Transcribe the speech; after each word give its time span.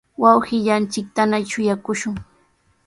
wawqillanchiktana 0.21 1.37
shuyaakushun. 1.51 2.15